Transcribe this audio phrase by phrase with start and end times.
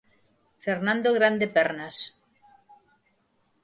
[0.63, 1.97] Fernando Grande Pernas.